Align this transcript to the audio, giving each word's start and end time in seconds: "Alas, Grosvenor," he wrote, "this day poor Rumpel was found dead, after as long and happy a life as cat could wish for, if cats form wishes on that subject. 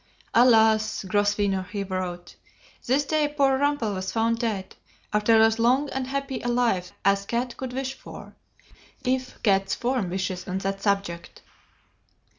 "Alas, 0.33 1.03
Grosvenor," 1.07 1.61
he 1.71 1.83
wrote, 1.83 2.35
"this 2.87 3.05
day 3.05 3.27
poor 3.27 3.55
Rumpel 3.59 3.93
was 3.93 4.11
found 4.11 4.39
dead, 4.39 4.75
after 5.13 5.39
as 5.39 5.59
long 5.59 5.91
and 5.91 6.07
happy 6.07 6.41
a 6.41 6.47
life 6.47 6.91
as 7.05 7.23
cat 7.23 7.55
could 7.55 7.71
wish 7.71 7.93
for, 7.93 8.35
if 9.05 9.37
cats 9.43 9.75
form 9.75 10.09
wishes 10.09 10.47
on 10.47 10.57
that 10.57 10.81
subject. 10.81 11.43